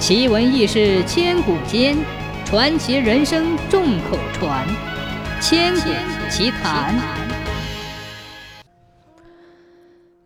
[0.00, 1.94] 奇闻异事千古间，
[2.46, 4.66] 传奇人生众口传。
[5.42, 5.90] 千古
[6.30, 6.98] 奇谈。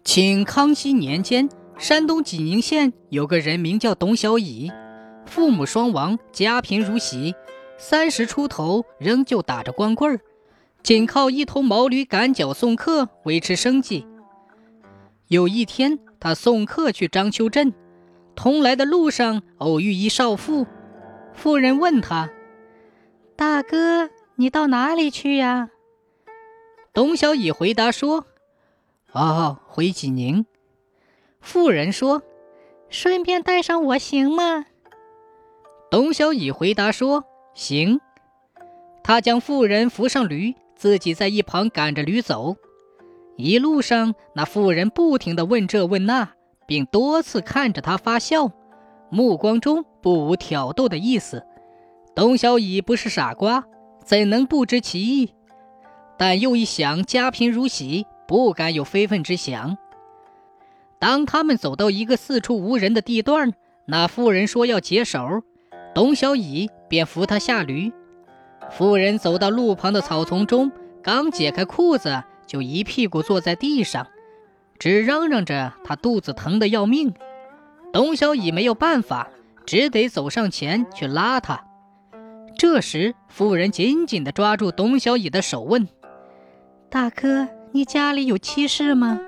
[0.04, 4.70] 清康熙年间，山东济宁县有个人名叫董小乙，
[5.26, 7.34] 父母双亡，家贫如洗，
[7.76, 10.20] 三十出头仍旧打着光棍儿，
[10.84, 14.06] 仅靠一头毛驴赶脚送客维持生计。
[15.26, 17.74] 有一天，他送客去章丘镇。
[18.36, 20.66] 同来的路上，偶遇一少妇。
[21.32, 22.30] 妇人问他
[23.36, 25.70] ：“大哥，你到哪里去呀？”
[26.92, 28.26] 董小乙回答说
[29.12, 30.46] ：“哦，回济宁。”
[31.40, 32.22] 妇人说
[32.88, 34.66] ：“顺便带上我行吗？”
[35.90, 38.00] 董小乙回答说：“行。”
[39.02, 42.56] 他将妇人扶上驴，自己在一旁赶着驴走。
[43.36, 46.33] 一路上，那妇人不停地问这问那。
[46.66, 48.50] 并多次看着他发笑，
[49.10, 51.44] 目光中不无挑逗的意思。
[52.14, 53.64] 董小乙不是傻瓜，
[54.04, 55.34] 怎能不知其意？
[56.16, 59.76] 但又一想，家贫如洗，不敢有非分之想。
[60.98, 63.52] 当他们走到一个四处无人的地段，
[63.86, 65.42] 那妇人说要解手，
[65.94, 67.92] 董小乙便扶她下驴。
[68.70, 74.06] 妇人走到路旁的草丛中，刚解开裤子，就一屁股坐在地上。
[74.78, 77.14] 只嚷嚷着他肚子疼得要命，
[77.92, 79.28] 董小乙没有办法，
[79.64, 81.64] 只得走上前去拉他。
[82.58, 85.88] 这时，妇人紧紧地抓住董小乙的手，问
[86.90, 89.20] ：“大哥，你家里有妻室吗？”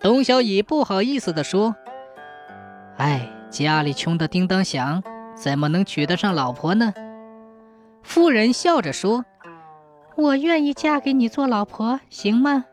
[0.00, 1.74] 董小乙不好意思地说
[2.98, 5.02] ：“哎，家里穷得叮当响，
[5.34, 6.92] 怎么能娶得上老婆呢？”
[8.02, 9.24] 妇人笑着说
[10.16, 12.66] ：“我愿意嫁给你做老婆，行吗？”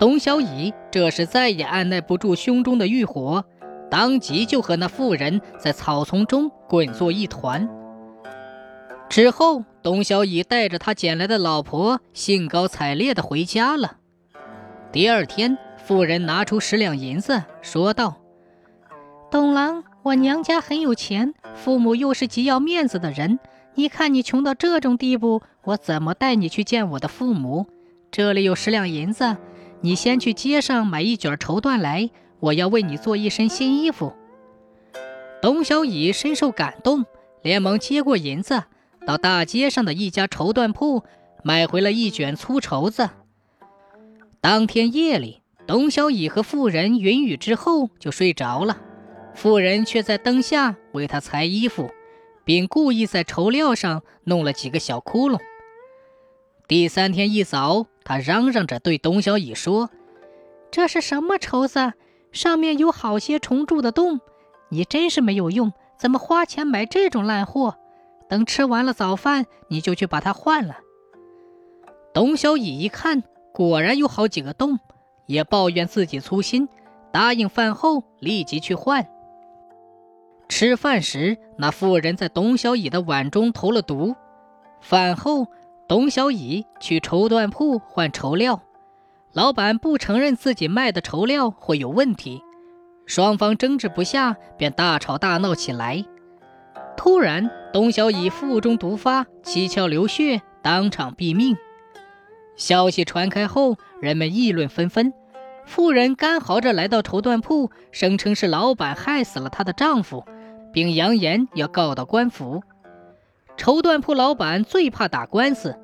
[0.00, 3.44] 董小乙这时再也按耐不住胸中的欲火，
[3.90, 7.68] 当即就和那妇人在草丛中滚作一团。
[9.10, 13.98] 之后，董小乙带着他捡来的老婆，兴高采烈地回家了。
[14.90, 18.16] 第二天，妇人拿出十两银子，说道
[19.30, 23.38] ：“董郎，我娘家很有钱，父母又是极要面子的人。
[23.74, 27.66] 你看你穷到这种地步，我怎么带你去见我的父母？
[28.10, 29.36] 这里有十两银子。”
[29.82, 34.14] 你先去街上买一卷绸缎来，我要为你做一身新衣服。
[35.40, 37.06] 董小乙深受感动，
[37.42, 38.64] 连忙接过银子，
[39.06, 41.02] 到大街上的一家绸缎铺
[41.42, 43.08] 买回了一卷粗绸子。
[44.42, 48.76] 当天夜里，董小乙和妇人云雨之后就睡着了，
[49.34, 51.90] 妇人却在灯下为他裁衣服，
[52.44, 55.38] 并故意在绸料上弄了几个小窟窿。
[56.68, 57.86] 第三天一早。
[58.10, 59.88] 他嚷嚷着对董小乙说
[60.72, 61.92] ：“这是什么绸子？
[62.32, 64.18] 上面有好些虫蛀的洞。
[64.68, 67.76] 你真是没有用，怎么花钱买这种烂货？
[68.28, 70.78] 等吃完了早饭，你就去把它换了。”
[72.12, 73.22] 董小乙一看，
[73.52, 74.80] 果然有好几个洞，
[75.26, 76.68] 也抱怨自己粗心，
[77.12, 79.06] 答应饭后立即去换。
[80.48, 84.16] 吃饭时，那妇人在董小乙的碗中投了毒。
[84.80, 85.46] 饭后。
[85.90, 88.62] 董小乙去绸缎铺换绸料，
[89.32, 92.44] 老板不承认自己卖的绸料会有问题，
[93.06, 96.04] 双方争执不下，便大吵大闹起来。
[96.96, 101.56] 突然，董小乙腹中毒发，七窍流血，当场毙命。
[102.54, 105.12] 消息传开后，人们议论纷纷。
[105.66, 110.24] 妇人干嚎着来到绸缎铺，声称是老板害死了她的丈夫，
[110.72, 112.62] 并扬言要告到官府。
[113.56, 115.78] 绸缎铺老板最怕打官司，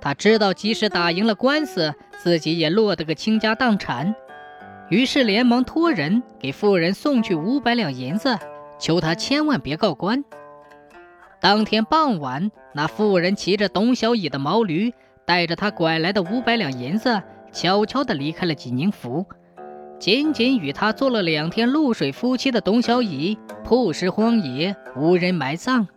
[0.00, 4.14] 他知道即使打赢了官司，自己也落得个倾家荡产，
[4.88, 8.38] 于是连忙托人给妇人送去五百两银子，
[8.78, 10.24] 求他千万别告官。
[11.40, 14.92] 当天傍晚，那妇人骑着董小乙的毛驴，
[15.24, 17.22] 带着他拐来的五百两银子，
[17.52, 19.26] 悄悄地离开了济宁府。
[19.98, 25.88] 仅仅与他做了两天露水夫妻的董小乙，曝尸荒野，无人埋葬。